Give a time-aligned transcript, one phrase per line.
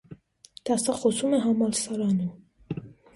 [0.69, 2.81] Դասախոսում է համալսարանում։